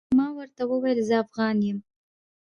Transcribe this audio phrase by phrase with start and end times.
[0.17, 1.77] ما ورته وويل زه افغان يم.